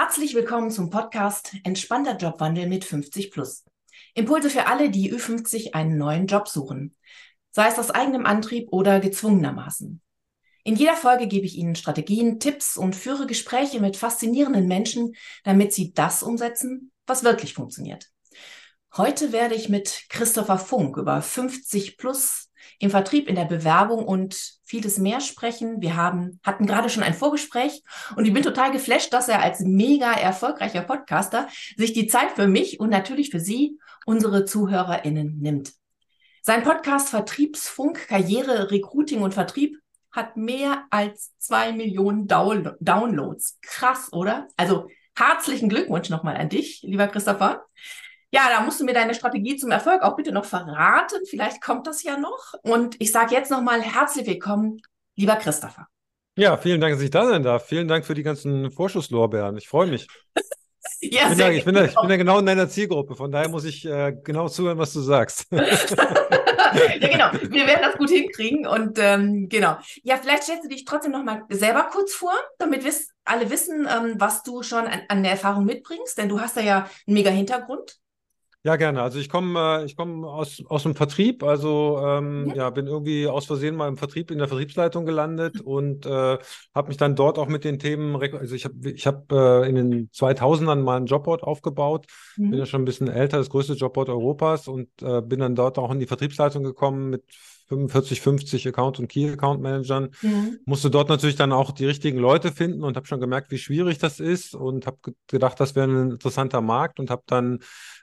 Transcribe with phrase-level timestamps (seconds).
[0.00, 3.64] Herzlich willkommen zum Podcast Entspannter Jobwandel mit 50 Plus.
[4.14, 6.94] Impulse für alle, die Ü50 einen neuen Job suchen,
[7.50, 10.00] sei es aus eigenem Antrieb oder gezwungenermaßen.
[10.62, 15.72] In jeder Folge gebe ich Ihnen Strategien, Tipps und führe Gespräche mit faszinierenden Menschen, damit
[15.72, 18.08] Sie das umsetzen, was wirklich funktioniert.
[18.96, 22.47] Heute werde ich mit Christopher Funk über 50 Plus
[22.78, 25.80] im Vertrieb, in der Bewerbung und vieles mehr sprechen.
[25.80, 27.82] Wir haben, hatten gerade schon ein Vorgespräch
[28.16, 32.46] und ich bin total geflasht, dass er als mega erfolgreicher Podcaster sich die Zeit für
[32.46, 35.72] mich und natürlich für Sie, unsere ZuhörerInnen, nimmt.
[36.42, 39.76] Sein Podcast Vertriebsfunk, Karriere, Recruiting und Vertrieb
[40.10, 43.58] hat mehr als zwei Millionen Downloads.
[43.62, 44.48] Krass, oder?
[44.56, 47.66] Also herzlichen Glückwunsch nochmal an dich, lieber Christopher.
[48.30, 51.24] Ja, da musst du mir deine Strategie zum Erfolg auch bitte noch verraten.
[51.28, 52.52] Vielleicht kommt das ja noch.
[52.62, 54.82] Und ich sage jetzt nochmal herzlich willkommen,
[55.16, 55.88] lieber Christopher.
[56.36, 57.66] Ja, vielen Dank, dass ich da sein darf.
[57.66, 59.56] Vielen Dank für die ganzen Vorschusslorbeeren.
[59.56, 60.06] Ich freue mich.
[61.00, 63.16] ja, ich, bin da, ich, bin da, ich bin da genau in deiner Zielgruppe.
[63.16, 65.46] Von daher muss ich äh, genau zuhören, was du sagst.
[65.50, 67.32] ja, genau.
[67.32, 68.66] Wir werden das gut hinkriegen.
[68.66, 69.78] Und ähm, genau.
[70.02, 73.88] Ja, vielleicht stellst du dich trotzdem noch mal selber kurz vor, damit wiss, alle wissen,
[73.90, 76.18] ähm, was du schon an, an der Erfahrung mitbringst.
[76.18, 77.96] Denn du hast da ja einen mega Hintergrund.
[78.64, 79.02] Ja, gerne.
[79.02, 82.56] Also ich komme äh, ich komm aus, aus dem Vertrieb, also ähm, ja.
[82.56, 82.70] ja.
[82.70, 86.38] bin irgendwie aus Versehen mal im Vertrieb, in der Vertriebsleitung gelandet und äh,
[86.74, 89.76] habe mich dann dort auch mit den Themen, also ich habe ich hab, äh, in
[89.76, 92.06] den 2000ern mal ein Jobboard aufgebaut,
[92.36, 92.50] mhm.
[92.50, 95.78] bin ja schon ein bisschen älter, das größte Jobboard Europas und äh, bin dann dort
[95.78, 97.22] auch in die Vertriebsleitung gekommen mit
[97.68, 100.10] 45, 50 Account- und Key-Account-Managern.
[100.22, 100.58] Mhm.
[100.64, 103.98] Musste dort natürlich dann auch die richtigen Leute finden und habe schon gemerkt, wie schwierig
[103.98, 107.60] das ist und habe gedacht, das wäre ein interessanter Markt und habe dann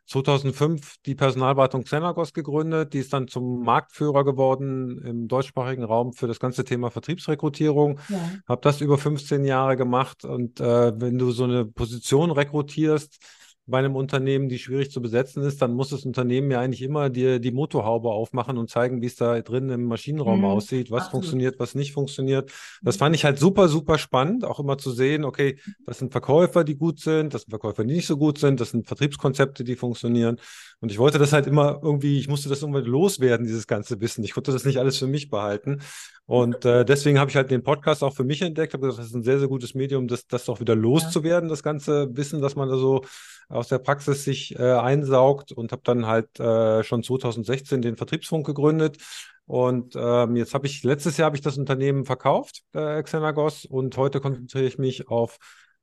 [0.07, 2.93] 2005 die Personalberatung Xenagos gegründet.
[2.93, 7.99] Die ist dann zum Marktführer geworden im deutschsprachigen Raum für das ganze Thema Vertriebsrekrutierung.
[8.09, 8.31] Ja.
[8.47, 10.23] Habe das über 15 Jahre gemacht.
[10.23, 13.17] Und äh, wenn du so eine Position rekrutierst,
[13.67, 17.09] bei einem Unternehmen, die schwierig zu besetzen ist, dann muss das Unternehmen ja eigentlich immer
[17.09, 20.45] dir die Motorhaube aufmachen und zeigen, wie es da drin im Maschinenraum mhm.
[20.45, 21.23] aussieht, was Absolut.
[21.23, 22.51] funktioniert, was nicht funktioniert.
[22.83, 26.63] Das fand ich halt super, super spannend, auch immer zu sehen, okay, das sind Verkäufer,
[26.63, 29.75] die gut sind, das sind Verkäufer, die nicht so gut sind, das sind Vertriebskonzepte, die
[29.75, 30.37] funktionieren.
[30.79, 34.23] Und ich wollte das halt immer irgendwie, ich musste das irgendwie loswerden, dieses ganze Wissen.
[34.23, 35.81] Ich konnte das nicht alles für mich behalten.
[36.27, 39.07] Und äh, deswegen habe ich halt den Podcast auch für mich entdeckt, habe gesagt, das
[39.07, 41.53] ist ein sehr, sehr gutes Medium, das, das auch wieder loszuwerden, ja.
[41.53, 43.03] das ganze Wissen, das man da so
[43.55, 48.45] aus der Praxis sich äh, einsaugt und habe dann halt äh, schon 2016 den Vertriebsfunk
[48.45, 48.97] gegründet.
[49.47, 53.95] Und ähm, jetzt habe ich, letztes Jahr habe ich das Unternehmen verkauft, äh, Xenagos, und
[53.97, 55.37] heute konzentriere ich mich auf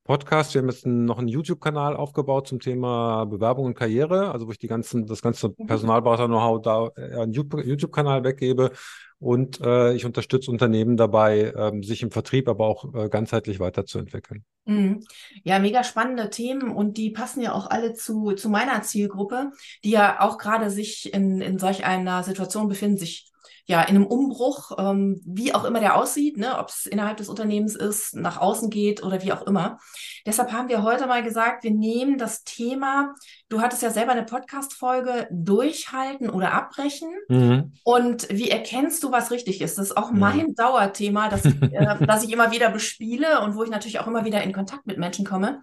[0.05, 0.53] Podcast.
[0.53, 4.59] Wir haben jetzt noch einen YouTube-Kanal aufgebaut zum Thema Bewerbung und Karriere, also wo ich
[4.59, 5.67] die ganzen, das ganze mhm.
[5.67, 8.73] Personalberater-Know-how da äh, einen YouTube-Kanal weggebe.
[9.21, 14.45] Und äh, ich unterstütze Unternehmen dabei, ähm, sich im Vertrieb, aber auch äh, ganzheitlich weiterzuentwickeln.
[14.65, 15.05] Mhm.
[15.45, 19.53] Ja, mega spannende Themen und die passen ja auch alle zu, zu meiner Zielgruppe,
[19.85, 23.32] die ja auch gerade sich in, in solch einer Situation befinden, sich
[23.67, 27.29] ja, in einem Umbruch, ähm, wie auch immer der aussieht, ne, ob es innerhalb des
[27.29, 29.79] Unternehmens ist, nach außen geht oder wie auch immer.
[30.27, 33.15] Deshalb haben wir heute mal gesagt, wir nehmen das Thema,
[33.49, 37.11] du hattest ja selber eine Podcast-Folge, durchhalten oder abbrechen.
[37.29, 37.73] Mhm.
[37.85, 39.79] Und wie erkennst du, was richtig ist?
[39.79, 40.55] Das ist auch mein mhm.
[40.57, 41.51] Dauerthema, das, äh,
[42.07, 44.99] das ich immer wieder bespiele und wo ich natürlich auch immer wieder in Kontakt mit
[44.99, 45.63] Menschen komme.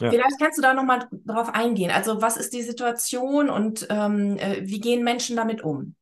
[0.00, 0.10] Ja.
[0.10, 1.90] Vielleicht kannst du da nochmal drauf eingehen.
[1.90, 5.94] Also was ist die Situation und ähm, äh, wie gehen Menschen damit um?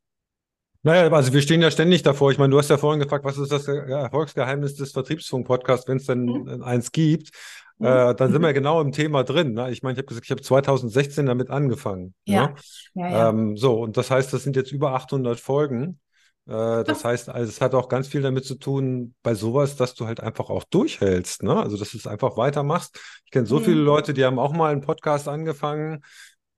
[0.86, 2.30] Naja, also wir stehen ja ständig davor.
[2.30, 6.06] Ich meine, du hast ja vorhin gefragt, was ist das Erfolgsgeheimnis des Vertriebsfunk-Podcasts, wenn es
[6.06, 6.62] denn mhm.
[6.62, 7.30] eins gibt.
[7.78, 7.86] Mhm.
[7.86, 9.54] Äh, dann sind wir genau im Thema drin.
[9.54, 9.72] Ne?
[9.72, 12.14] Ich meine, ich habe gesagt, ich habe 2016 damit angefangen.
[12.24, 12.46] Ja.
[12.46, 12.54] Ne?
[12.94, 13.28] ja, ja.
[13.30, 15.98] Ähm, so, und das heißt, das sind jetzt über 800 Folgen.
[16.46, 19.94] Äh, das heißt, also es hat auch ganz viel damit zu tun, bei sowas, dass
[19.94, 21.42] du halt einfach auch durchhältst.
[21.42, 21.60] Ne?
[21.60, 22.96] Also, dass du es einfach weitermachst.
[23.24, 23.64] Ich kenne so mhm.
[23.64, 26.04] viele Leute, die haben auch mal einen Podcast angefangen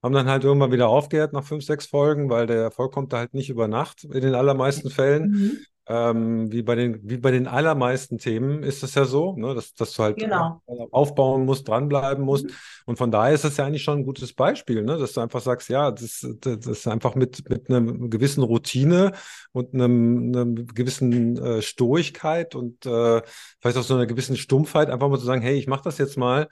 [0.03, 3.19] haben dann halt irgendwann wieder aufgehört nach fünf, sechs Folgen, weil der Erfolg kommt da
[3.19, 5.31] halt nicht über Nacht in den allermeisten Fällen.
[5.31, 5.59] Mhm.
[5.91, 9.73] Ähm, wie, bei den, wie bei den allermeisten Themen ist es ja so, ne, dass,
[9.73, 10.61] dass du halt genau.
[10.91, 12.45] aufbauen musst, dranbleiben musst.
[12.45, 12.53] Mhm.
[12.85, 15.41] Und von daher ist das ja eigentlich schon ein gutes Beispiel, ne, dass du einfach
[15.41, 19.13] sagst, ja, das, das ist einfach mit, mit einer gewissen Routine
[19.53, 23.23] und einem, einer gewissen äh, Stoigkeit und äh,
[23.59, 26.19] vielleicht auch so einer gewissen Stumpfheit, einfach mal zu sagen, hey, ich mache das jetzt
[26.19, 26.49] mal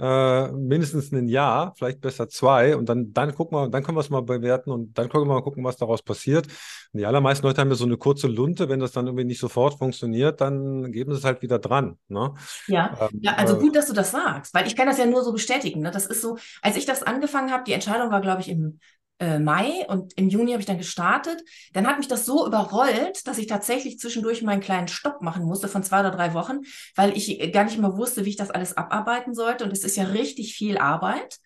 [0.00, 4.00] äh, mindestens ein Jahr, vielleicht besser zwei und dann, dann gucken wir, dann können wir
[4.00, 6.46] es mal bewerten und dann können wir mal gucken, was daraus passiert.
[6.92, 9.40] Und die allermeisten Leute haben ja so eine kurze Lunte, wenn das dann irgendwie nicht
[9.40, 11.98] sofort funktioniert, dann geben sie es halt wieder dran.
[12.08, 12.32] Ne?
[12.66, 12.96] Ja.
[12.98, 15.22] Ähm, ja, also äh, gut, dass du das sagst, weil ich kann das ja nur
[15.22, 15.80] so bestätigen.
[15.80, 15.90] Ne?
[15.90, 18.80] Das ist so, als ich das angefangen habe, die Entscheidung war, glaube ich, im
[19.20, 21.42] äh, Mai und im Juni habe ich dann gestartet.
[21.72, 25.68] Dann hat mich das so überrollt, dass ich tatsächlich zwischendurch meinen kleinen Stopp machen musste
[25.68, 26.60] von zwei oder drei Wochen,
[26.96, 29.64] weil ich gar nicht mehr wusste, wie ich das alles abarbeiten sollte.
[29.64, 31.38] Und es ist ja richtig viel Arbeit.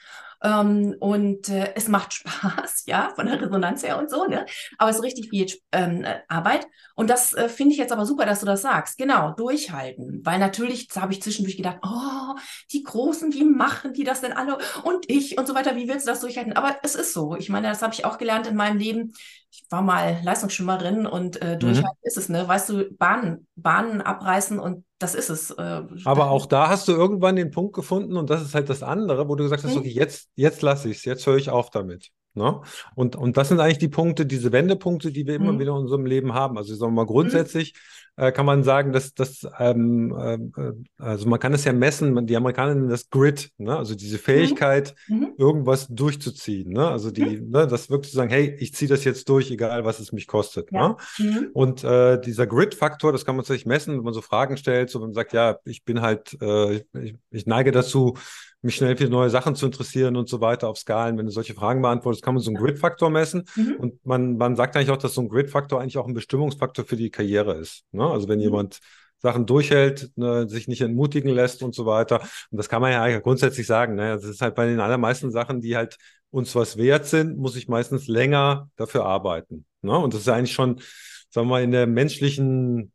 [0.42, 4.46] Ähm, und äh, es macht Spaß, ja, von der Resonanz her und so, ne?
[4.78, 6.66] Aber es ist richtig viel ähm, äh, Arbeit.
[6.94, 8.98] Und das äh, finde ich jetzt aber super, dass du das sagst.
[8.98, 10.20] Genau, durchhalten.
[10.25, 12.34] Weil natürlich habe ich zwischendurch gedacht, oh,
[12.72, 14.58] die Großen, wie machen die das denn alle?
[14.84, 16.52] Und ich und so weiter, wie willst du das durchhalten?
[16.54, 17.36] Aber es ist so.
[17.36, 19.12] Ich meine, das habe ich auch gelernt in meinem Leben.
[19.50, 22.06] Ich war mal Leistungsschwimmerin und äh, durchhalten mhm.
[22.08, 22.46] ist es, ne?
[22.46, 25.50] Weißt du, Bahnen, Bahnen abreißen und das ist es.
[25.50, 28.82] Äh, Aber auch da hast du irgendwann den Punkt gefunden und das ist halt das
[28.82, 29.80] andere, wo du gesagt hast, mhm.
[29.80, 32.10] okay, jetzt, jetzt lasse ich es, jetzt höre ich auf damit.
[32.34, 32.60] Ne?
[32.94, 35.58] Und, und das sind eigentlich die Punkte, diese Wendepunkte, die wir immer mhm.
[35.60, 36.58] wieder in unserem Leben haben.
[36.58, 37.75] Also sagen wir mal grundsätzlich
[38.16, 40.72] äh, kann man sagen, dass das, ähm, äh,
[41.02, 43.76] also man kann es ja messen, die Amerikaner nennen das Grit, ne?
[43.76, 45.16] also diese Fähigkeit, mhm.
[45.16, 45.34] mhm.
[45.36, 46.72] irgendwas durchzuziehen.
[46.72, 46.86] Ne?
[46.86, 47.50] Also die, mhm.
[47.50, 50.26] ne, das wirklich zu sagen, hey, ich ziehe das jetzt durch, egal was es mich
[50.26, 50.70] kostet.
[50.70, 50.88] Ja.
[50.88, 50.96] Ne?
[51.19, 51.50] Mhm.
[51.54, 55.00] Und äh, dieser Grit-Faktor, das kann man sich messen, wenn man so Fragen stellt, so
[55.00, 58.14] wenn man sagt, ja, ich bin halt, äh, ich, ich neige dazu,
[58.64, 61.19] mich schnell für neue Sachen zu interessieren und so weiter auf Skalen.
[61.19, 63.44] Wenn du solche Fragen beantwortest, kann man so einen Grid-Faktor messen.
[63.56, 63.76] Mhm.
[63.78, 66.96] Und man, man sagt eigentlich auch, dass so ein Grid-Faktor eigentlich auch ein Bestimmungsfaktor für
[66.96, 67.84] die Karriere ist.
[67.93, 68.05] Ne?
[68.05, 68.44] Also wenn mhm.
[68.44, 68.81] jemand
[69.19, 72.20] Sachen durchhält, ne, sich nicht entmutigen lässt und so weiter.
[72.50, 73.94] Und das kann man ja eigentlich grundsätzlich sagen.
[73.94, 74.14] Ne?
[74.14, 75.96] Das ist halt bei den allermeisten Sachen, die halt
[76.31, 79.64] uns was wert sind, muss ich meistens länger dafür arbeiten.
[79.82, 79.96] Ne?
[79.96, 80.81] Und das ist eigentlich schon,
[81.31, 82.93] sagen wir mal, in der menschlichen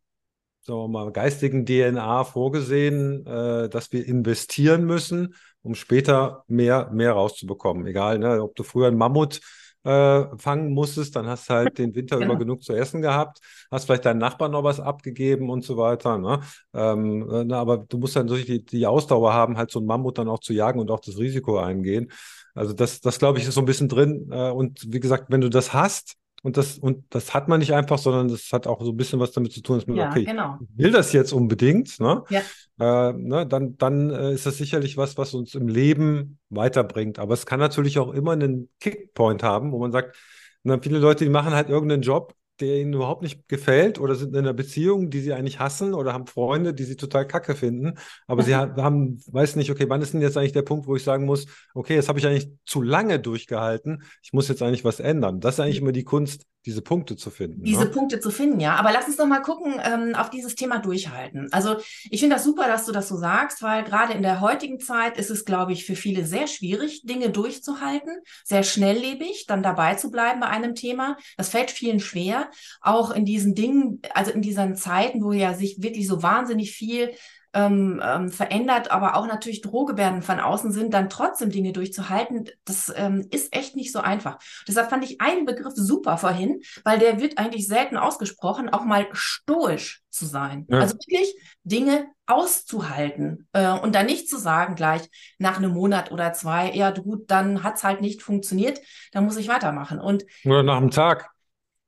[0.69, 7.13] sagen wir mal, geistigen DNA vorgesehen, äh, dass wir investieren müssen, um später mehr, mehr
[7.13, 7.85] rauszubekommen.
[7.85, 9.41] Egal, ne, ob du früher einen Mammut
[9.83, 12.31] äh, fangen musstest, dann hast du halt den Winter genau.
[12.31, 13.39] über genug zu essen gehabt,
[13.71, 16.17] hast vielleicht deinen Nachbarn noch was abgegeben und so weiter.
[16.17, 16.41] Ne?
[16.73, 19.87] Ähm, äh, na, aber du musst dann natürlich die, die Ausdauer haben, halt so einen
[19.87, 22.11] Mammut dann auch zu jagen und auch das Risiko eingehen.
[22.53, 24.29] Also das, das glaube ich, ist so ein bisschen drin.
[24.31, 27.73] Äh, und wie gesagt, wenn du das hast, und das, und das hat man nicht
[27.73, 30.09] einfach, sondern das hat auch so ein bisschen was damit zu tun, dass man, ja,
[30.09, 30.57] okay, genau.
[30.75, 32.23] will das jetzt unbedingt, ne?
[32.29, 32.41] Ja.
[32.79, 37.19] Äh, ne, dann, dann äh, ist das sicherlich was, was uns im Leben weiterbringt.
[37.19, 40.15] Aber es kann natürlich auch immer einen Kickpoint haben, wo man sagt,
[40.63, 44.33] na, viele Leute, die machen halt irgendeinen Job, der ihnen überhaupt nicht gefällt oder sind
[44.33, 47.97] in einer Beziehung, die sie eigentlich hassen oder haben Freunde, die sie total kacke finden.
[48.27, 51.03] Aber sie haben, weiß nicht, okay, wann ist denn jetzt eigentlich der Punkt, wo ich
[51.03, 54.99] sagen muss, okay, jetzt habe ich eigentlich zu lange durchgehalten, ich muss jetzt eigentlich was
[54.99, 55.39] ändern.
[55.39, 57.63] Das ist eigentlich immer die Kunst, diese Punkte zu finden.
[57.63, 57.89] Diese ne?
[57.89, 58.75] Punkte zu finden, ja.
[58.75, 61.47] Aber lass uns doch mal gucken, ähm, auf dieses Thema durchhalten.
[61.51, 61.77] Also
[62.09, 65.17] ich finde das super, dass du das so sagst, weil gerade in der heutigen Zeit
[65.17, 68.11] ist es, glaube ich, für viele sehr schwierig, Dinge durchzuhalten,
[68.43, 71.17] sehr schnelllebig, dann dabei zu bleiben bei einem Thema.
[71.37, 72.49] Das fällt vielen schwer.
[72.81, 77.11] Auch in diesen Dingen, also in diesen Zeiten, wo ja sich wirklich so wahnsinnig viel
[77.53, 82.91] ähm, ähm, verändert, aber auch natürlich Drohgebärden von außen sind, dann trotzdem Dinge durchzuhalten, das
[82.95, 84.37] ähm, ist echt nicht so einfach.
[84.67, 89.07] Deshalb fand ich einen Begriff super vorhin, weil der wird eigentlich selten ausgesprochen, auch mal
[89.13, 90.65] stoisch zu sein.
[90.69, 90.79] Ja.
[90.79, 95.09] Also wirklich Dinge auszuhalten äh, und dann nicht zu sagen gleich
[95.39, 98.79] nach einem Monat oder zwei, ja gut, dann hat es halt nicht funktioniert,
[99.11, 99.99] dann muss ich weitermachen.
[99.99, 101.31] Und oder nach einem Tag.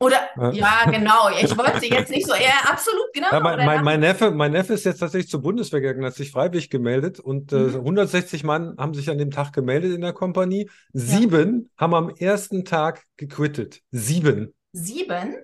[0.01, 1.29] Oder, ja, genau.
[1.29, 3.27] Ich wollte jetzt nicht so, ja, absolut, genau.
[3.31, 6.31] Ja, mein, mein, mein, Neffe, mein Neffe ist jetzt tatsächlich zur Bundeswehr gegangen, hat sich
[6.31, 7.75] freiwillig gemeldet und äh, mhm.
[7.75, 10.71] äh, 160 Mann haben sich an dem Tag gemeldet in der Kompanie.
[10.91, 11.81] Sieben ja.
[11.83, 13.81] haben am ersten Tag gequittet.
[13.91, 14.55] Sieben.
[14.73, 15.35] Sieben?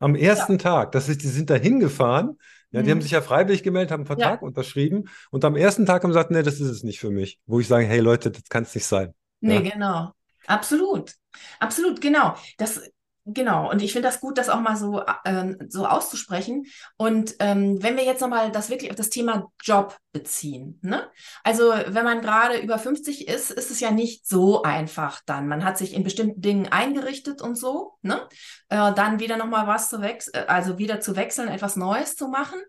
[0.00, 0.58] Am ersten ja.
[0.58, 0.90] Tag.
[0.90, 2.38] Das ist, die sind da hingefahren.
[2.72, 3.02] Ja, die haben mhm.
[3.02, 4.46] sich ja freiwillig gemeldet, haben einen Vertrag ja.
[4.46, 7.38] unterschrieben und am ersten Tag haben sie gesagt, nee, das ist es nicht für mich.
[7.46, 9.14] Wo ich sage, hey Leute, das kann es nicht sein.
[9.40, 10.10] Nee, genau.
[10.48, 11.12] Absolut.
[11.60, 12.34] Absolut, genau.
[12.58, 12.80] Das,
[13.28, 16.66] Genau, und ich finde das gut, das auch mal so, ähm, so auszusprechen.
[16.96, 20.78] Und ähm, wenn wir jetzt nochmal das wirklich auf das Thema Job beziehen.
[20.80, 21.10] Ne?
[21.42, 25.48] Also wenn man gerade über 50 ist, ist es ja nicht so einfach dann.
[25.48, 27.94] Man hat sich in bestimmten Dingen eingerichtet und so.
[28.02, 28.20] Ne?
[28.68, 32.60] Äh, dann wieder nochmal was zu wechseln, also wieder zu wechseln, etwas Neues zu machen.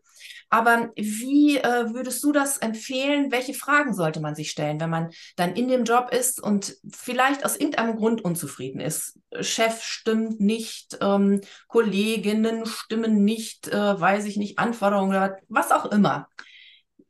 [0.50, 3.32] Aber wie äh, würdest du das empfehlen?
[3.32, 7.46] Welche Fragen sollte man sich stellen, wenn man dann in dem Job ist und vielleicht
[7.46, 9.20] aus irgendeinem Grund unzufrieden ist?
[9.42, 15.86] Chef stimmt nicht, ähm, Kolleginnen stimmen nicht, äh, weiß ich nicht, Anforderungen oder was auch
[15.92, 16.28] immer.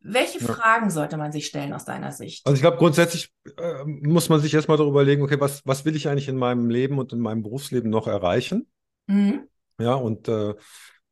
[0.10, 0.54] Welche ja.
[0.54, 2.46] Fragen sollte man sich stellen aus deiner Sicht?
[2.46, 5.98] Also ich glaube, grundsätzlich äh, muss man sich erstmal darüber überlegen, okay, was, was will
[5.98, 8.68] ich eigentlich in meinem Leben und in meinem Berufsleben noch erreichen?
[9.08, 9.48] Mhm.
[9.80, 10.56] Ja, und äh,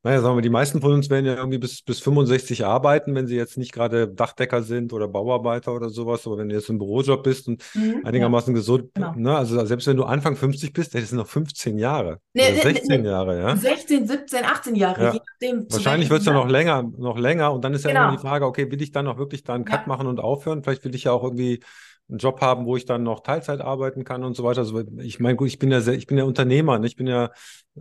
[0.06, 3.26] naja, sagen wir, die meisten von uns werden ja irgendwie bis, bis 65 arbeiten, wenn
[3.26, 6.78] sie jetzt nicht gerade Dachdecker sind oder Bauarbeiter oder sowas, aber wenn du jetzt im
[6.78, 8.60] Bürojob bist und mhm, einigermaßen ja.
[8.60, 9.14] gesund, genau.
[9.16, 12.20] ne, also selbst wenn du Anfang 50 bist, das sind noch 15 Jahre.
[12.34, 13.56] Nee, oder 16 nee, Jahre, ja.
[13.56, 15.14] 16, 17, 18 Jahre, ja.
[15.14, 15.72] je nachdem.
[15.72, 18.04] Wahrscheinlich wird es ja noch länger, noch länger und dann ist ja genau.
[18.04, 19.88] immer die Frage, okay, will ich dann noch wirklich da einen Cut ja.
[19.88, 20.62] machen und aufhören?
[20.62, 21.64] Vielleicht will ich ja auch irgendwie
[22.08, 24.60] einen Job haben, wo ich dann noch Teilzeit arbeiten kann und so weiter.
[24.60, 26.86] Also ich meine, gut, ich bin ja, ich bin ja Unternehmer, ne?
[26.86, 27.32] ich bin ja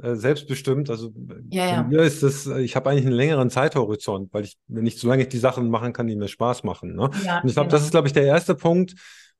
[0.01, 0.89] äh, selbstbestimmt.
[0.89, 1.13] Also
[1.51, 1.83] ja, ja.
[1.83, 5.29] mir ist das, ich habe eigentlich einen längeren Zeithorizont, weil ich, wenn ich, solange ich
[5.29, 6.95] die Sachen machen kann, die mir Spaß machen.
[6.95, 7.11] Ne?
[7.25, 7.77] Ja, und ich glaube, genau.
[7.77, 8.95] das ist, glaube ich, der erste Punkt,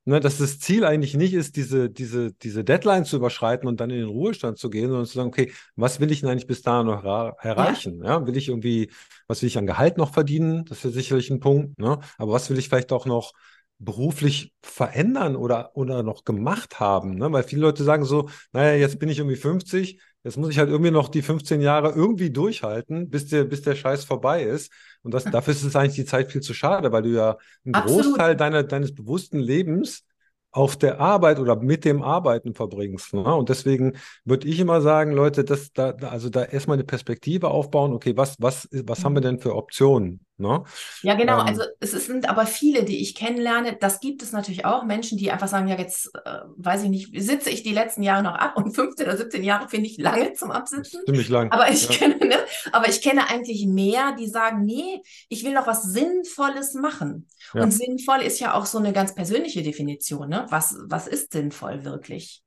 [0.05, 3.89] ne, dass das Ziel eigentlich nicht ist, diese, diese, diese Deadline zu überschreiten und dann
[3.89, 6.61] in den Ruhestand zu gehen, sondern zu sagen, okay, was will ich denn eigentlich bis
[6.61, 8.01] dahin noch erreichen?
[8.03, 8.19] Ja.
[8.19, 8.27] ja.
[8.27, 8.91] will ich irgendwie,
[9.27, 10.65] was will ich an Gehalt noch verdienen?
[10.65, 11.99] Das ist sicherlich ein Punkt, ne?
[12.17, 13.33] Aber was will ich vielleicht auch noch
[13.79, 17.15] beruflich verändern oder, oder noch gemacht haben.
[17.15, 17.31] Ne?
[17.31, 20.69] Weil viele Leute sagen so, naja, jetzt bin ich irgendwie 50, jetzt muss ich halt
[20.69, 24.71] irgendwie noch die 15 Jahre irgendwie durchhalten, bis der, bis der Scheiß vorbei ist.
[25.03, 27.75] Und das, dafür ist es eigentlich die Zeit viel zu schade, weil du ja einen
[27.75, 28.05] Absolut.
[28.05, 30.03] Großteil deiner, deines bewussten Lebens
[30.51, 33.13] auf der Arbeit oder mit dem Arbeiten verbringst.
[33.13, 33.35] Ne?
[33.35, 37.91] Und deswegen würde ich immer sagen, Leute, das, da, also da erstmal eine Perspektive aufbauen,
[37.91, 40.24] okay, was, was, was haben wir denn für Optionen?
[40.37, 40.63] Ne?
[41.01, 41.39] Ja, genau.
[41.39, 43.77] Ähm, also es sind aber viele, die ich kennenlerne.
[43.79, 44.83] Das gibt es natürlich auch.
[44.83, 48.23] Menschen, die einfach sagen, ja, jetzt äh, weiß ich nicht, sitze ich die letzten Jahre
[48.23, 51.01] noch ab und 15 oder 17 Jahre finde ich lange zum Absitzen.
[51.05, 51.51] Ziemlich lang.
[51.51, 51.95] Aber ich ja.
[51.95, 52.37] kenne, ne?
[52.73, 57.29] aber ich kenne eigentlich mehr, die sagen, nee, ich will noch was Sinnvolles machen.
[57.53, 57.63] Ja.
[57.63, 60.27] Und sinnvoll ist ja auch so eine ganz persönliche Definition.
[60.27, 60.45] Ne?
[60.49, 62.44] Was, was ist sinnvoll wirklich?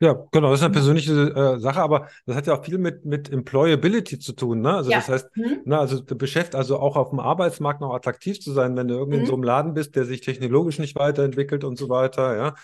[0.00, 0.72] Ja, genau, das ist eine Ja.
[0.72, 1.12] persönliche
[1.56, 4.74] äh, Sache, aber das hat ja auch viel mit, mit Employability zu tun, ne?
[4.76, 4.98] Also Ja.
[4.98, 5.64] das heißt, Mhm.
[5.64, 9.18] ne, also beschäftigt, also auch auf dem Arbeitsmarkt noch attraktiv zu sein, wenn du irgendwie
[9.18, 9.26] in Mhm.
[9.26, 12.54] so einem Laden bist, der sich technologisch nicht weiterentwickelt und so weiter, ja.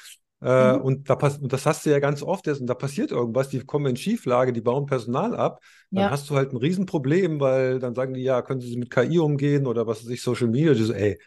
[0.77, 0.79] Äh, Mhm.
[0.79, 3.59] und, da pass und das hast du ja ganz oft und da passiert irgendwas, die
[3.61, 5.61] kommen in Schieflage, die bauen Personal ab,
[5.93, 6.11] dann Ja.
[6.11, 9.67] hast du halt ein Riesenproblem, weil dann sagen die, ja, können Sie mit KI umgehen
[9.67, 11.19] oder was weiß ich, Social Media, die so, ey,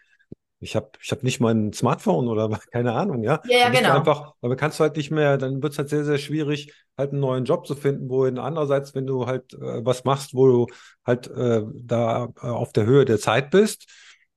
[0.59, 3.41] ich habe ich hab nicht mal ein Smartphone oder keine Ahnung, ja.
[3.43, 3.93] Ja, ja, genau.
[3.93, 7.11] einfach, aber kannst du halt nicht mehr, dann wird es halt sehr, sehr schwierig, halt
[7.11, 10.67] einen neuen Job zu finden, wohin andererseits, wenn du halt äh, was machst, wo du
[11.05, 13.87] halt äh, da äh, auf der Höhe der Zeit bist,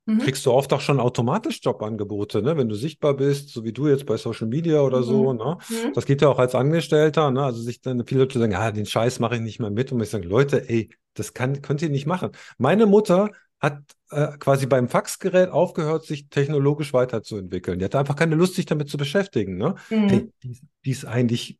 [0.06, 0.18] Mhm.
[0.20, 2.56] kriegst du oft auch schon automatisch Jobangebote, ne?
[2.56, 5.38] Wenn du sichtbar bist, so wie du jetzt bei Social Media oder so, Mhm.
[5.38, 5.58] ne?
[5.68, 5.92] Mhm.
[5.94, 7.44] Das geht ja auch als Angestellter, ne?
[7.44, 9.92] Also sich dann viele Leute sagen, ah, den Scheiß mache ich nicht mehr mit.
[9.92, 12.30] Und ich sage, Leute, ey, das kann, könnt ihr nicht machen.
[12.58, 13.30] Meine Mutter
[13.60, 17.78] hat äh, quasi beim Faxgerät aufgehört, sich technologisch weiterzuentwickeln.
[17.78, 19.56] Die hatte einfach keine Lust, sich damit zu beschäftigen.
[19.56, 19.74] Ne?
[19.90, 20.08] Mhm.
[20.08, 21.58] Hey, die, die ist eigentlich,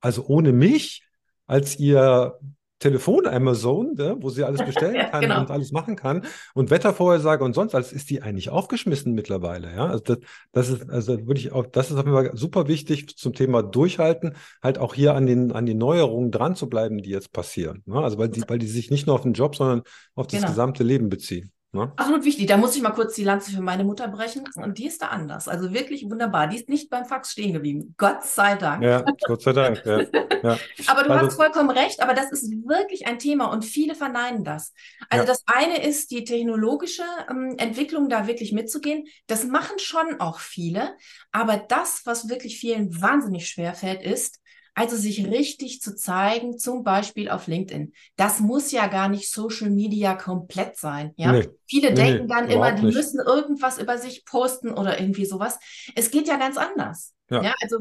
[0.00, 1.06] also ohne mich,
[1.46, 2.38] als ihr
[2.78, 5.40] Telefon-Amazon, ne, wo sie alles bestellen Ja, kann genau.
[5.40, 9.72] und alles machen kann und Wettervorhersage und sonst alles, ist die eigentlich aufgeschmissen mittlerweile.
[9.72, 10.18] Ja, also das,
[10.52, 13.62] das ist, also würde ich auch, das ist auf jeden Fall super wichtig zum Thema
[13.62, 17.82] Durchhalten, halt auch hier an den, an die Neuerungen dran zu bleiben, die jetzt passieren.
[17.86, 17.98] Ne?
[18.00, 19.82] Also weil die, weil die sich nicht nur auf den Job, sondern
[20.14, 20.48] auf das Genau.
[20.50, 21.52] gesamte Leben beziehen.
[21.72, 21.92] Ne?
[21.96, 22.46] Absolut wichtig.
[22.46, 24.44] Da muss ich mal kurz die Lanze für meine Mutter brechen.
[24.54, 25.46] Und die ist da anders.
[25.46, 26.46] Also wirklich wunderbar.
[26.46, 27.94] Die ist nicht beim Fax stehen geblieben.
[27.98, 28.82] Gott sei Dank.
[28.82, 29.82] Ja, Gott sei Dank.
[29.84, 30.58] Ja, ja.
[30.86, 34.44] Aber du Also- hast vollkommen recht, aber das ist wirklich ein Thema und viele verneinen
[34.44, 34.72] das.
[35.10, 35.26] Also Ja.
[35.26, 39.04] das eine ist die technologische ähm, Entwicklung, da wirklich mitzugehen.
[39.26, 40.96] Das machen schon auch viele,
[41.32, 44.40] aber das, was wirklich vielen wahnsinnig schwer fällt, ist,
[44.76, 47.92] also sich richtig zu zeigen, zum Beispiel auf LinkedIn.
[48.16, 51.12] Das muss ja gar nicht Social Media komplett sein.
[51.16, 51.32] Ja?
[51.32, 51.48] Nee.
[51.66, 52.94] Viele Nee, denken dann immer, die nicht.
[52.94, 55.58] müssen irgendwas über sich posten oder irgendwie sowas.
[55.94, 57.14] Es geht ja ganz anders.
[57.30, 57.42] Ja.
[57.42, 57.78] Ja, also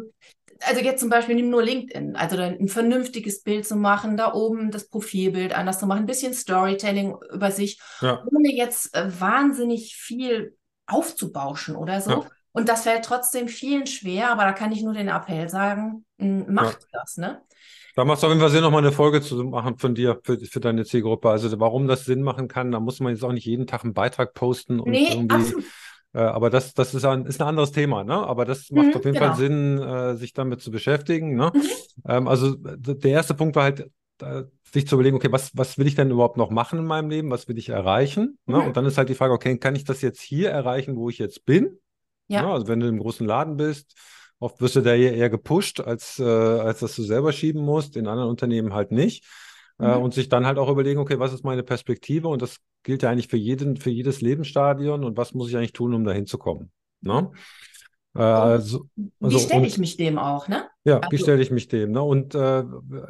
[0.61, 4.71] also jetzt zum Beispiel nimm nur LinkedIn, also ein vernünftiges Bild zu machen, da oben
[4.71, 8.23] das Profilbild anders zu machen, ein bisschen Storytelling über sich, Ja.
[8.25, 10.55] ohne jetzt äh, wahnsinnig viel
[10.87, 12.11] aufzubauschen oder so.
[12.11, 12.29] Ja.
[12.55, 16.51] Und das fällt trotzdem vielen schwer, aber da kann ich nur den Appell sagen, m,
[16.53, 17.41] macht das, ne?
[17.95, 20.37] Da macht es auf jeden Fall Sinn, nochmal eine Folge zu machen von dir, für,
[20.39, 21.29] für deine Zielgruppe.
[21.29, 23.93] Also warum das Sinn machen kann, da muss man jetzt auch nicht jeden Tag einen
[23.93, 25.35] Beitrag posten und Nee, irgendwie.
[25.35, 25.65] absolut.
[26.13, 28.15] Äh, aber das, das ist ein, ist ein anderes Thema, ne?
[28.15, 29.27] Aber das macht Mhm, auf jeden genau.
[29.27, 31.51] Fall Sinn, äh, sich damit zu beschäftigen, ne?
[31.53, 31.69] Mhm.
[32.07, 33.89] Ähm, also der erste Punkt war halt,
[34.71, 37.31] sich zu überlegen, okay, was, was will ich denn überhaupt noch machen in meinem Leben?
[37.31, 38.37] Was will ich erreichen?
[38.45, 38.57] Ne?
[38.57, 38.67] Mhm.
[38.67, 41.17] Und dann ist halt die Frage, okay, kann ich das jetzt hier erreichen, wo ich
[41.17, 41.79] jetzt bin?
[42.27, 42.41] Ja.
[42.41, 42.47] Ne?
[42.49, 43.93] Also wenn du im großen Laden bist,
[44.39, 47.95] oft wirst du da eher, eher gepusht, als, äh, als dass du selber schieben musst,
[47.97, 49.25] in anderen Unternehmen halt nicht.
[49.79, 50.03] Äh, Mhm.
[50.03, 52.29] und sich dann halt auch überlegen, okay, was ist meine Perspektive?
[52.29, 55.73] Und das gilt ja eigentlich für jeden, für jedes Lebensstadion und was muss ich eigentlich
[55.73, 56.71] tun, um da hinzukommen?
[57.01, 57.29] Ne?
[58.15, 60.63] Äh, also, Wie also, stelle und- ich mich dem auch, ne?
[60.85, 61.91] ja, wie Also- stelle ich mich dem?
[61.91, 62.01] Ne?
[62.01, 62.63] Und äh,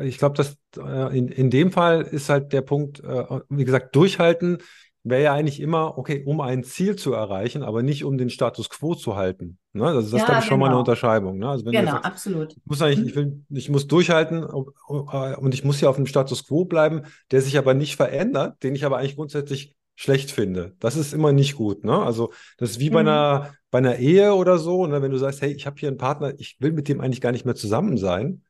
[0.03, 3.95] ich glaube, dass äh, in, in dem Fall ist halt der Punkt, äh, wie gesagt,
[3.95, 4.57] durchhalten
[5.05, 8.69] wäre ja eigentlich immer, okay, um ein Ziel zu erreichen, aber nicht um den Status
[8.69, 9.59] quo zu halten.
[9.73, 9.85] Ne?
[9.85, 10.79] Also das ist, Ja, glaube ich, schon mal eine genau.
[10.79, 11.37] Unterscheibung.
[11.39, 11.49] Ne?
[11.49, 12.55] Also Genau, sagst, absolut.
[12.55, 16.07] ich muss eigentlich, ich will, ich muss durchhalten äh, und ich muss hier auf dem
[16.07, 20.75] Status quo bleiben, der sich aber nicht verändert, den ich aber eigentlich grundsätzlich schlecht finde.
[20.79, 21.83] Das ist immer nicht gut.
[21.85, 21.97] Ne?
[21.97, 23.07] Also das ist wie bei Mhm.
[23.07, 25.01] einer, bei einer Ehe oder so, ne?
[25.01, 27.31] wenn du sagst, hey, ich habe hier einen Partner, ich will mit dem eigentlich gar
[27.31, 28.43] nicht mehr zusammen sein,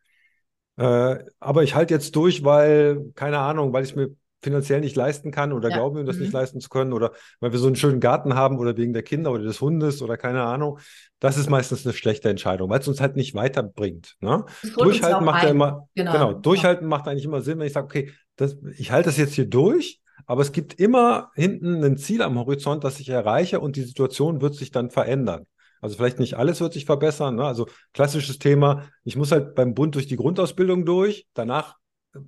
[0.77, 4.15] äh, aber ich halte jetzt durch, weil, keine Ahnung, weil ich mir
[4.45, 5.75] finanziell nicht leisten kann oder Ja.
[5.75, 6.39] glauben wir das nicht Mhm.
[6.39, 7.11] leisten zu können oder
[7.41, 10.15] weil wir so einen schönen Garten haben oder wegen der Kinder oder des Hundes oder
[10.15, 10.79] keine Ahnung.
[11.19, 14.15] Das ist meistens eine schlechte Entscheidung, weil es uns halt nicht weiterbringt.
[14.21, 14.45] Ne?
[14.77, 16.39] Durchhalten macht ja immer, Genau, genau, genau.
[16.39, 19.47] durchhalten macht eigentlich immer Sinn, wenn ich sage, okay, das, ich halte das jetzt hier
[19.49, 23.83] durch, aber es gibt immer hinten ein Ziel am Horizont, das ich erreiche und die
[23.83, 25.45] Situation wird sich dann verändern.
[25.81, 27.35] Also vielleicht nicht alles wird sich verbessern.
[27.35, 27.43] Ne?
[27.45, 31.75] Also klassisches Thema, ich muss halt beim Bund durch die Grundausbildung durch, danach,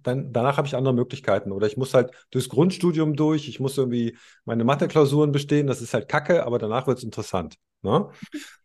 [0.04, 1.52] dann, danach habe ich andere Möglichkeiten.
[1.52, 5.94] Oder ich muss halt durchs Grundstudium durch, ich muss irgendwie meine Mathe-Klausuren bestehen, das ist
[5.94, 7.56] halt Kacke, aber danach wird es interessant.
[7.84, 8.10] Ne?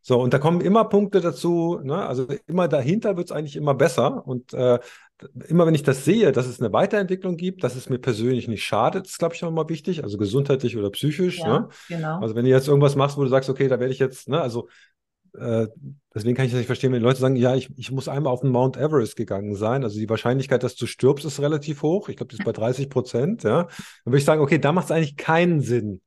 [0.00, 2.07] So, und da kommen immer Punkte dazu, ne?
[2.07, 4.26] also immer dahinter wird es eigentlich immer besser.
[4.26, 4.79] Und äh,
[5.47, 8.64] immer wenn ich das sehe, dass es eine Weiterentwicklung gibt, dass es mir persönlich nicht
[8.64, 11.38] schadet, ist, glaube ich, nochmal wichtig, also gesundheitlich oder psychisch.
[11.38, 11.69] Ja, Ne?
[11.88, 12.21] genau.
[12.21, 14.41] Also wenn du jetzt irgendwas machst, wo du sagst, okay, da werde ich jetzt, ne,
[14.41, 14.69] also
[15.39, 15.67] äh,
[16.15, 18.33] deswegen kann ich das nicht verstehen, wenn die Leute sagen, ja, ich, ich muss einmal
[18.33, 19.83] auf den Mount Everest gegangen sein.
[19.85, 22.09] Also die Wahrscheinlichkeit, dass du stirbst, ist relativ hoch.
[22.09, 23.43] Ich glaube, die ist bei 30 Prozent.
[23.45, 23.65] Ja.
[23.65, 23.71] Dann
[24.05, 26.01] würde ich sagen, okay, da macht es eigentlich keinen Sinn,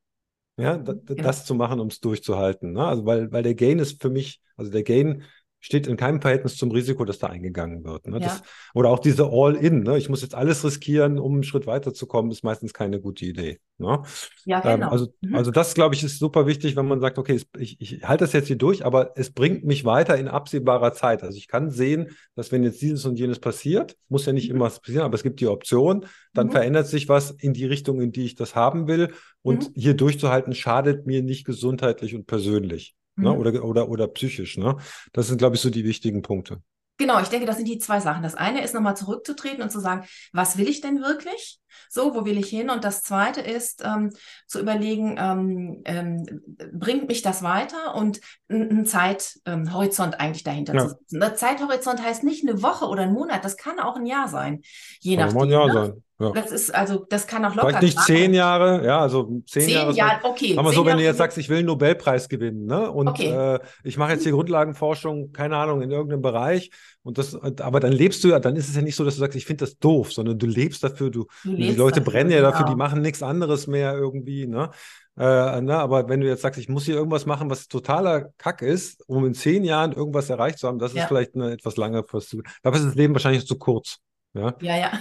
[0.57, 1.23] ja, da, da- Genau.
[1.23, 2.73] das zu machen, um es durchzuhalten.
[2.73, 2.85] Ne?
[2.85, 5.23] Also weil, weil der Gain ist für mich, also der Gain
[5.65, 8.07] steht in keinem Verhältnis zum Risiko, das da eingegangen wird.
[8.07, 8.19] Ne?
[8.19, 8.43] Das, Ja.
[8.75, 9.97] oder auch diese All-In, ne?
[9.97, 13.59] ich muss jetzt alles riskieren, um einen Schritt weiterzukommen, ist meistens keine gute Idee.
[13.79, 14.03] Ne?
[14.45, 14.91] Ja, Ähm, genau.
[14.91, 15.35] also, Mhm.
[15.35, 18.23] also das, glaube ich, ist super wichtig, wenn man sagt, okay, es- ich, ich halte
[18.25, 21.23] das jetzt hier durch, aber es bringt mich weiter in absehbarer Zeit.
[21.23, 24.65] Also ich kann sehen, dass wenn jetzt dieses und jenes passiert, muss ja nicht immer
[24.65, 26.05] was passieren, aber es gibt die Option,
[26.35, 26.51] dann Mhm.
[26.51, 29.09] verändert sich was in die Richtung, in die ich das haben will.
[29.41, 29.73] Und Mhm.
[29.81, 32.93] hier durchzuhalten, schadet mir nicht gesundheitlich und persönlich.
[33.15, 33.31] Ne?
[33.31, 33.37] Mhm.
[33.37, 34.57] Oder, oder, oder psychisch.
[34.57, 34.77] Ne?
[35.13, 36.61] Das sind, glaube ich, so die wichtigen Punkte.
[36.97, 38.23] Genau, ich denke, das sind die zwei Sachen.
[38.23, 41.59] Das eine ist nochmal zurückzutreten und zu sagen, was will ich denn wirklich?
[41.89, 42.69] So, wo will ich hin?
[42.69, 44.11] Und das zweite ist ähm,
[44.47, 46.25] zu überlegen, ähm, ähm,
[46.73, 50.81] bringt mich das weiter und einen Zeithorizont ähm, eigentlich dahinter Ja.
[50.81, 51.19] zu setzen.
[51.19, 54.61] Der Zeithorizont heißt nicht eine Woche oder ein Monat, das kann auch ein Jahr sein.
[54.99, 55.41] Je Kann nachdem.
[55.43, 55.73] ein Jahr ne?
[55.73, 56.03] sein.
[56.17, 56.31] Ja.
[56.31, 59.69] Das ist also, das kann auch locker Vielleicht nicht zehn Jahre, ja, also zehn, Zehn
[59.71, 59.91] Jahre.
[59.93, 60.57] Jahre, okay.
[60.57, 62.89] Aber so, wenn Jahre du jetzt sagst, ich will einen Nobelpreis gewinnen, ne?
[62.89, 63.31] Und Okay.
[63.31, 66.71] äh, ich mache jetzt hier Grundlagenforschung, keine Ahnung, in irgendeinem Bereich.
[67.03, 69.19] Und das, aber dann lebst du ja, dann ist es ja nicht so, dass du
[69.19, 72.41] sagst, ich finde das doof, sondern du lebst dafür, du, Du die Leute brennen ja
[72.41, 72.83] dafür, die genau.
[72.83, 74.71] machen nichts anderes mehr irgendwie, ne?
[75.17, 75.77] Äh, ne?
[75.77, 79.25] Aber wenn du jetzt sagst, ich muss hier irgendwas machen, was totaler Kack ist, um
[79.25, 81.07] in zehn Jahren irgendwas erreicht zu haben, das ist Ja.
[81.07, 82.35] vielleicht eine etwas lange Frist.
[82.63, 83.97] Dafür ist das Leben wahrscheinlich zu kurz.
[84.33, 84.91] Ja, Ja, ja.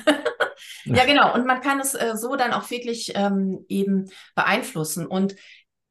[0.84, 1.34] Ja, genau.
[1.34, 5.06] Und man kann es äh, so dann auch wirklich ähm, eben beeinflussen.
[5.06, 5.34] Und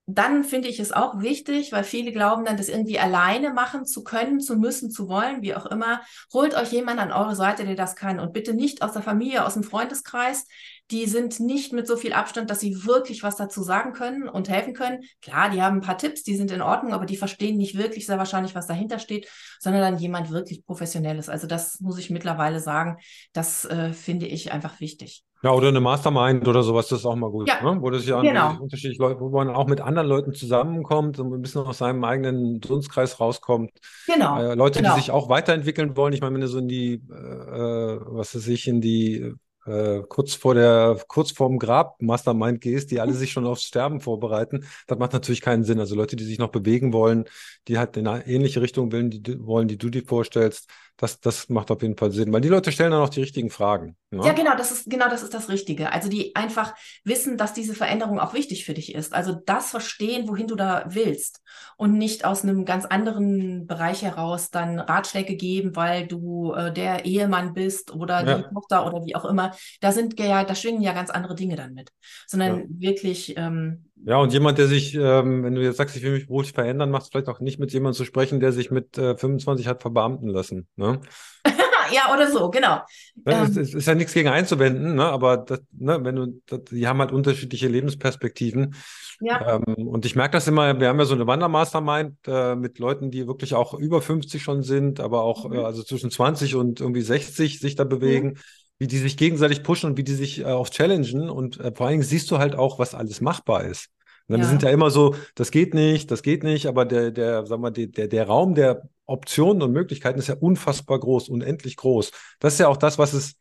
[0.06, 4.04] dann finde ich es auch wichtig, weil viele glauben dann, das irgendwie alleine machen zu
[4.04, 6.02] können, zu müssen, zu wollen, wie auch immer.
[6.34, 8.20] Holt euch jemand an eure Seite, der das kann.
[8.20, 10.46] Und bitte nicht aus der Familie, aus dem Freundeskreis.
[10.92, 14.50] Die sind nicht mit so viel Abstand, dass sie wirklich was dazu sagen können und
[14.50, 15.04] helfen können.
[15.22, 18.06] Klar, die haben ein paar Tipps, die sind in Ordnung, aber die verstehen nicht wirklich
[18.06, 19.30] sehr wahrscheinlich, was dahinter steht,
[19.62, 21.30] sondern dann jemand wirklich Professionelles.
[21.30, 22.98] Also das muss ich mittlerweile sagen.
[23.32, 25.24] Das äh, finde ich einfach wichtig.
[25.44, 27.82] Ja, oder eine Mastermind oder sowas, das ist auch mal gut, Ja, ne?
[27.82, 28.62] Wo das ja genau.
[28.62, 32.62] unterschiedliche Leute, wo man auch mit anderen Leuten zusammenkommt und ein bisschen aus seinem eigenen
[32.62, 33.72] Dunstkreis rauskommt.
[34.08, 34.40] Genau.
[34.40, 34.96] Äh, Leute, genau.
[34.96, 36.14] die sich auch weiterentwickeln wollen.
[36.14, 39.34] Ich meine, wenn du so in die, äh, äh, was weiß ich, in die
[39.66, 44.02] äh, kurz vor der, kurz vorm Grab Mastermind gehst, die alle sich schon aufs Sterben
[44.02, 45.80] vorbereiten, das macht natürlich keinen Sinn.
[45.80, 47.26] Also Leute, die sich noch bewegen wollen,
[47.68, 51.50] die halt in eine ähnliche Richtung wollen, die, wollen, die du dir vorstellst, das, das
[51.50, 53.98] macht auf jeden Fall Sinn, weil die Leute stellen dann auch die richtigen Fragen.
[54.12, 54.22] Ne?
[54.24, 55.92] Ja, genau, das ist, genau das ist das Richtige.
[55.92, 59.14] Also die einfach wissen, dass diese Veränderung auch wichtig für dich ist.
[59.14, 61.42] Also das verstehen, wohin du da willst
[61.76, 67.04] und nicht aus einem ganz anderen Bereich heraus dann Ratschläge geben, weil du äh, der
[67.04, 68.38] Ehemann bist oder Ja.
[68.38, 69.52] die Tochter oder wie auch immer.
[69.82, 71.90] Da sind ja, da schwingen ja ganz andere Dinge dann mit,
[72.26, 72.66] sondern Ja.
[72.80, 76.28] wirklich, ähm, Ja, und jemand, der sich, ähm, wenn du jetzt sagst, ich will mich
[76.28, 79.16] beruflich verändern, macht es vielleicht auch nicht mit jemandem zu sprechen, der sich mit äh,
[79.18, 80.68] 25 hat verbeamten lassen.
[80.76, 81.00] Ne?
[81.92, 82.82] ja, oder so, genau.
[83.26, 83.44] Ne, Ähm.
[83.44, 85.06] es, es ist ja nichts gegen einzuwenden, ne?
[85.06, 88.76] aber das, ne, wenn du, das, die haben halt unterschiedliche Lebensperspektiven.
[89.22, 92.80] Ja, Ähm, und ich merke das immer, wir haben ja so eine Wandermastermind äh, mit
[92.80, 95.54] Leuten, die wirklich auch über 50 schon sind, aber auch Mhm.
[95.54, 98.40] äh, also zwischen 20 und irgendwie 60 sich da bewegen,
[98.84, 101.30] wie die sich gegenseitig pushen und wie die sich äh, auch challengen.
[101.30, 103.88] Und äh, vor allen Dingen siehst du halt auch, was alles machbar ist.
[104.28, 104.48] Und dann Ja.
[104.50, 107.72] sind ja immer so, das geht nicht, das geht nicht, aber der, der, sag mal,
[107.72, 112.12] der, der, der Raum der Optionen und Möglichkeiten ist ja unfassbar groß, unendlich groß.
[112.40, 113.36] Das ist ja auch das, was es,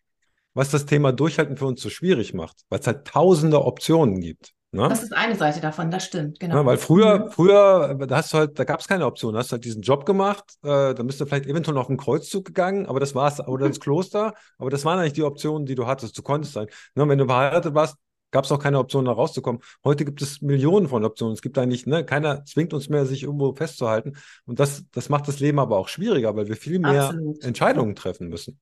[0.54, 4.54] was das Thema Durchhalten für uns so schwierig macht, weil es halt tausende Optionen gibt.
[4.74, 4.88] Ne?
[4.88, 6.56] das ist eine Seite davon, das stimmt, genau.
[6.56, 7.30] Ja, weil früher, Mhm.
[7.30, 9.34] früher, da hast du halt, da gab es keine Option.
[9.34, 11.86] Da hast du halt diesen Job gemacht, äh, da bist du vielleicht eventuell noch auf
[11.88, 15.66] den Kreuzzug gegangen, aber das war's, oder ins Kloster, aber das waren eigentlich die Optionen,
[15.66, 16.16] die du hattest.
[16.16, 16.68] Du konntest sein.
[16.94, 17.96] Ne, wenn du verheiratet warst,
[18.30, 19.60] gab es auch keine Option, da rauszukommen.
[19.84, 21.34] Heute gibt es Millionen von Optionen.
[21.34, 24.14] Es gibt eigentlich, ne, keiner zwingt uns mehr, sich irgendwo festzuhalten.
[24.46, 27.44] Und das, das macht das Leben aber auch schwieriger, weil wir viel mehr Absolut.
[27.44, 28.58] Entscheidungen treffen müssen.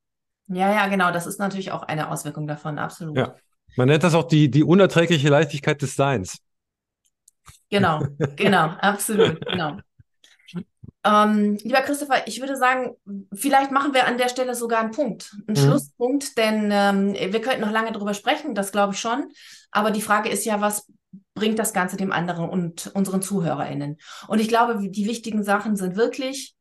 [0.49, 1.13] Ja, ja, genau.
[1.13, 3.17] Das ist natürlich auch eine Auswirkung davon, absolut.
[3.17, 3.37] Ja.
[3.77, 6.39] Man nennt das auch die, die unerträgliche Leichtigkeit des Seins.
[7.71, 8.03] Genau,
[8.37, 9.79] genau, absolut, genau.
[11.03, 12.95] Ähm, lieber Christopher, ich würde sagen,
[13.33, 15.67] vielleicht machen wir an der Stelle sogar einen Punkt, einen mhm.
[15.67, 19.31] Schlusspunkt, denn ähm, wir könnten noch lange darüber sprechen, das glaube ich schon.
[19.71, 20.93] Aber die Frage ist ja, was
[21.35, 23.99] bringt das Ganze dem anderen und unseren ZuhörerInnen?
[24.29, 26.55] Und ich glaube, die wichtigen Sachen sind wirklich,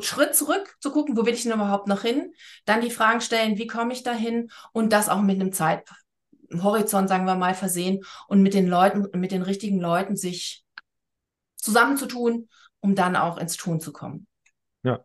[0.00, 2.32] Schritt zurück zu gucken, wo will ich denn überhaupt noch hin?
[2.64, 4.50] Dann die Fragen stellen, wie komme ich dahin?
[4.72, 5.52] Und das auch mit einem
[6.50, 10.64] Zeithorizont, sagen wir mal, versehen und mit den Leuten, mit den richtigen Leuten sich
[11.56, 12.48] zusammenzutun,
[12.80, 14.26] um dann auch ins Tun zu kommen.
[14.82, 15.04] Ja.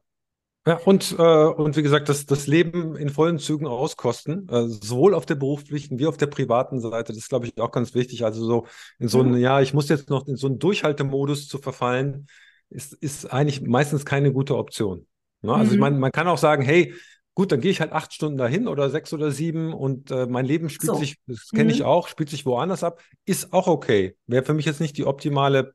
[0.67, 5.15] Ja, und, äh, und wie gesagt, das, das Leben in vollen Zügen auskosten, äh, sowohl
[5.15, 8.25] auf der beruflichen wie auf der privaten Seite, das ist, glaube ich, auch ganz wichtig.
[8.25, 8.67] Also so
[8.99, 9.33] in so mhm.
[9.33, 12.27] einen, ja, ich muss jetzt noch in so einen Durchhaltemodus zu verfallen,
[12.69, 15.07] ist, ist eigentlich meistens keine gute Option.
[15.41, 15.53] Ne?
[15.53, 15.73] Also mhm.
[15.73, 16.93] ich meine, man kann auch sagen, hey,
[17.39, 20.43] gut, dann gehe ich halt acht Stunden dahin oder sechs oder sieben und äh, mein
[20.43, 20.95] Leben spielt so.
[20.95, 21.69] sich, das kenne mhm.
[21.69, 24.17] ich auch, spielt sich woanders ab, ist auch okay.
[24.27, 25.73] Wäre für mich jetzt nicht die optimale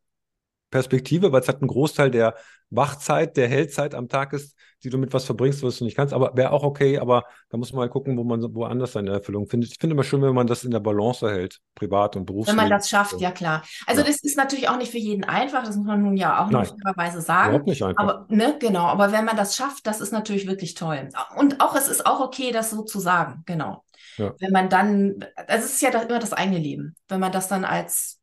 [0.70, 2.34] Perspektive, weil es halt ein Großteil der
[2.68, 6.12] Wachzeit, der Hellzeit am Tag ist, die du mit was verbringst, was du nicht kannst.
[6.12, 9.46] Aber wäre auch okay, aber da muss man mal gucken, wo man woanders seine Erfüllung
[9.46, 9.72] findet.
[9.72, 12.48] Ich finde immer schön, wenn man das in der Balance erhält, privat und beruflich.
[12.48, 13.64] Wenn man das schafft, ja klar.
[13.86, 14.06] Also ja.
[14.06, 16.66] das ist natürlich auch nicht für jeden einfach, das muss man nun ja auch Nein,
[16.66, 17.50] fairerweise sagen.
[17.50, 18.02] Überhaupt nicht einfach.
[18.02, 21.08] Aber, ne, genau, aber wenn man das schafft, das ist natürlich wirklich toll.
[21.36, 23.82] Und auch es ist auch okay, das so zu sagen, genau.
[24.16, 24.34] Ja.
[24.38, 26.94] Wenn man dann, also es ist ja immer das eigene Leben.
[27.08, 28.20] Wenn man das dann als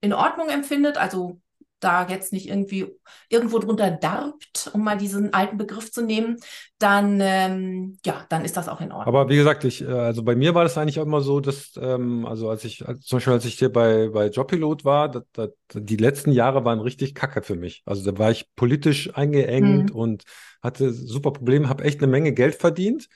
[0.00, 1.40] in Ordnung empfindet, also
[1.80, 2.86] da jetzt nicht irgendwie
[3.28, 6.36] irgendwo drunter darbt, um mal diesen alten Begriff zu nehmen,
[6.78, 9.06] dann ähm, ja, dann ist das auch in Ordnung.
[9.06, 11.72] Aber wie gesagt, ich, äh, also bei mir war das eigentlich auch immer so, dass,
[11.80, 15.48] ähm, also als ich, zum Beispiel als ich hier bei, bei Jobpilot war, da, da,
[15.74, 17.82] die letzten Jahre waren richtig kacke für mich.
[17.84, 19.96] Also da war ich politisch eingeengt mhm.
[19.96, 20.24] und
[20.62, 23.08] hatte super Probleme, habe echt eine Menge Geld verdient.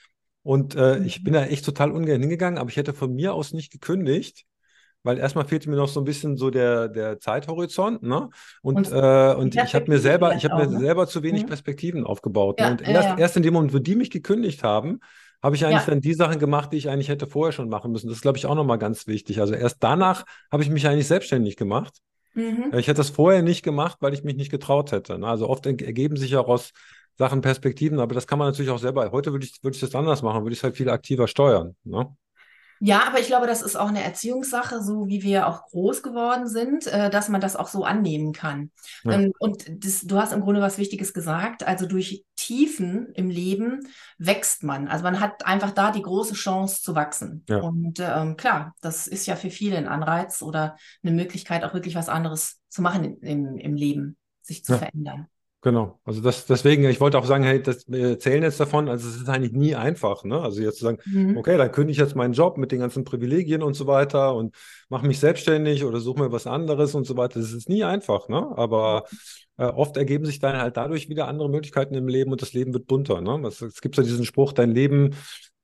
[0.44, 1.06] Und äh, mhm.
[1.06, 4.46] ich bin da echt total ungern hingegangen, aber ich hätte von mir aus nicht gekündigt
[5.02, 8.28] weil erstmal fehlte mir noch so ein bisschen so der, der Zeithorizont, ne?
[8.62, 10.78] Und, und, äh, und ich habe mir selber, ich habe mir ne?
[10.78, 11.48] selber zu wenig mhm.
[11.48, 12.60] Perspektiven aufgebaut.
[12.60, 12.72] Ja, ne?
[12.72, 13.18] Und ja, erst, ja.
[13.18, 15.00] erst in dem Moment, wo die mich gekündigt haben,
[15.42, 18.06] habe ich eigentlich dann die Sachen gemacht, die ich eigentlich hätte vorher schon machen müssen.
[18.06, 19.40] Das ist, glaube ich, auch nochmal ganz wichtig.
[19.40, 21.98] Also erst danach habe ich mich eigentlich selbstständig gemacht.
[22.34, 22.70] Mhm.
[22.72, 25.18] Ich hätte das vorher nicht gemacht, weil ich mich nicht getraut hätte.
[25.18, 25.26] Ne?
[25.26, 26.70] Also oft ergeben sich auch aus
[27.18, 29.10] Sachen Perspektiven, aber das kann man natürlich auch selber.
[29.10, 31.76] Heute würde ich, würde ich das anders machen, würde ich es halt viel aktiver steuern.
[31.84, 32.06] Ne?
[32.84, 36.48] Ja, aber ich glaube, das ist auch eine Erziehungssache, so wie wir auch groß geworden
[36.48, 38.72] sind, äh, dass man das auch so annehmen kann.
[39.04, 39.12] Ja.
[39.12, 41.64] Ähm, und das, du hast im Grunde was Wichtiges gesagt.
[41.64, 43.86] Also durch Tiefen im Leben
[44.18, 44.88] wächst man.
[44.88, 47.44] Also man hat einfach da die große Chance zu wachsen.
[47.48, 47.58] Ja.
[47.58, 51.94] Und ähm, klar, das ist ja für viele ein Anreiz oder eine Möglichkeit, auch wirklich
[51.94, 54.78] was anderes zu machen im, im Leben, sich zu ja.
[54.78, 55.28] verändern.
[55.64, 59.08] Genau, also das, deswegen, ich wollte auch sagen, hey, das, wir erzählen jetzt davon, also
[59.08, 60.40] es ist eigentlich nie einfach, ne?
[60.40, 61.36] Also jetzt zu sagen, mhm.
[61.36, 64.56] okay, dann kündige ich jetzt meinen Job mit den ganzen Privilegien und so weiter und
[64.88, 67.38] mache mich selbstständig oder suche mir was anderes und so weiter.
[67.38, 68.50] Das ist nie einfach, ne?
[68.56, 69.04] Aber
[69.56, 72.72] äh, oft ergeben sich dann halt dadurch wieder andere Möglichkeiten im Leben und das Leben
[72.72, 73.46] wird bunter, ne?
[73.46, 75.14] Es, es gibt ja diesen Spruch, dein Leben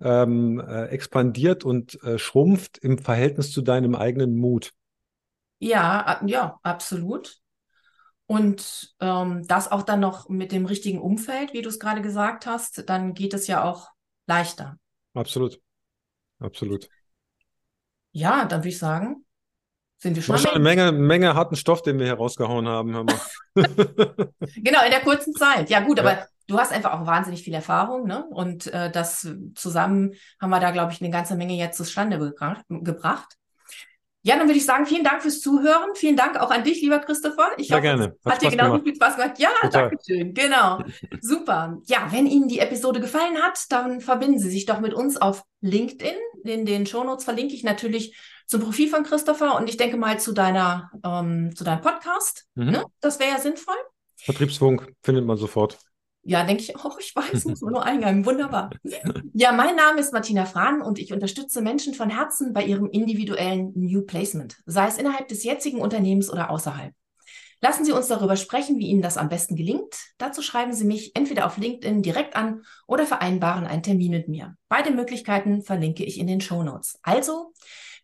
[0.00, 4.70] ähm, äh, expandiert und äh, schrumpft im Verhältnis zu deinem eigenen Mut.
[5.58, 7.40] Ja, ja, absolut.
[8.28, 12.44] Und ähm, das auch dann noch mit dem richtigen Umfeld, wie du es gerade gesagt
[12.44, 13.88] hast, dann geht es ja auch
[14.26, 14.76] leichter.
[15.14, 15.58] Absolut.
[16.38, 16.90] Absolut.
[18.12, 19.24] Ja, dann würde ich sagen,
[19.96, 20.34] sind wir schon.
[20.34, 22.92] War schon eine Menge, Menge harten Stoff, den wir hier rausgehauen haben.
[22.92, 23.18] Hör mal.
[24.56, 25.70] genau, in der kurzen Zeit.
[25.70, 26.04] Ja, gut, ja.
[26.04, 28.26] aber du hast einfach auch wahnsinnig viel Erfahrung, ne?
[28.26, 32.18] Und äh, das zusammen haben wir da, glaube ich, eine ganze Menge jetzt zustande
[32.68, 33.38] gebracht.
[34.28, 35.94] Ja, dann würde ich sagen, vielen Dank fürs Zuhören.
[35.94, 37.48] Vielen Dank auch an dich, lieber Christopher.
[37.56, 38.14] Ich Sehr hoffe, gerne.
[38.26, 39.38] Hat, hat dir genauso viel Spaß gemacht.
[39.38, 39.88] Ja, Total.
[39.88, 40.34] danke schön.
[40.34, 40.80] Genau.
[41.22, 41.78] Super.
[41.86, 45.44] Ja, wenn Ihnen die Episode gefallen hat, dann verbinden Sie sich doch mit uns auf
[45.62, 46.14] LinkedIn.
[46.44, 50.32] In den Shownotes verlinke ich natürlich zum Profil von Christopher und ich denke mal zu
[50.32, 52.48] deiner, ähm, zu deinem Podcast.
[52.54, 52.70] Mhm.
[52.70, 52.84] Ne?
[53.00, 53.76] Das wäre ja sinnvoll.
[54.16, 55.78] Vertriebsfunk findet man sofort.
[56.22, 58.26] Ja, denke ich auch, ich weiß, muss man nur eingeben.
[58.26, 58.70] Wunderbar.
[59.32, 63.72] Ja, mein Name ist Martina Frahn und ich unterstütze Menschen von Herzen bei ihrem individuellen
[63.74, 66.92] New Placement, sei es innerhalb des jetzigen Unternehmens oder außerhalb.
[67.60, 69.96] Lassen Sie uns darüber sprechen, wie Ihnen das am besten gelingt.
[70.18, 74.56] Dazu schreiben Sie mich entweder auf LinkedIn direkt an oder vereinbaren einen Termin mit mir.
[74.68, 77.00] Beide Möglichkeiten verlinke ich in den Show Notes.
[77.02, 77.52] Also,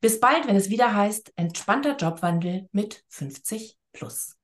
[0.00, 4.36] bis bald, wenn es wieder heißt, entspannter Jobwandel mit 50 plus.